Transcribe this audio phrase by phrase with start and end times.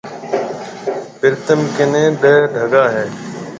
[1.19, 3.05] پرتم ڪني ڏيه ڊگا هيَ۔